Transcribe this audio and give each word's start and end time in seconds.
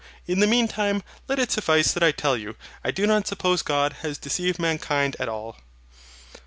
In 0.25 0.39
the 0.39 0.47
meantime, 0.47 1.03
let 1.27 1.37
it 1.37 1.51
suffice 1.51 1.93
that 1.93 2.01
I 2.01 2.11
tell 2.11 2.35
you, 2.35 2.55
I 2.83 2.89
do 2.89 3.05
not 3.05 3.27
suppose 3.27 3.61
God 3.61 3.97
has 4.01 4.17
deceived 4.17 4.57
mankind 4.57 5.15
at 5.19 5.29
all. 5.29 5.57